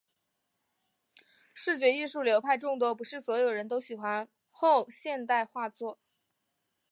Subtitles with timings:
[1.53, 5.99] 视觉艺术流派众多，不是所有人都喜欢后现代画作的。